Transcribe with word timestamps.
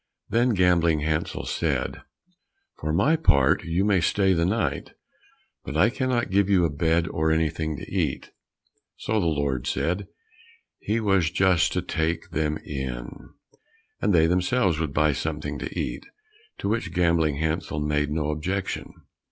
Then 0.29 0.55
Gambling 0.55 1.01
Hansel 1.01 1.45
said, 1.45 2.01
"For 2.77 2.91
my 2.91 3.15
part, 3.15 3.63
you 3.63 3.85
may 3.85 4.01
stay 4.01 4.33
the 4.33 4.47
night, 4.47 4.93
but 5.63 5.77
I 5.77 5.91
cannot 5.91 6.31
give 6.31 6.49
you 6.49 6.65
a 6.65 6.71
bed 6.71 7.07
or 7.07 7.29
anything 7.31 7.77
to 7.77 7.83
eat." 7.87 8.31
So 8.97 9.19
the 9.19 9.27
Lord 9.27 9.67
said 9.67 10.07
he 10.79 10.99
was 10.99 11.29
just 11.29 11.71
to 11.73 11.83
take 11.83 12.31
them 12.31 12.57
in, 12.65 13.13
and 14.01 14.11
they 14.11 14.25
themselves 14.25 14.79
would 14.79 14.91
buy 14.91 15.11
something 15.13 15.59
to 15.59 15.79
eat, 15.79 16.07
to 16.57 16.67
which 16.67 16.93
Gambling 16.93 17.35
Hansel 17.35 17.79
made 17.79 18.09
no 18.09 18.31
objection. 18.31 18.91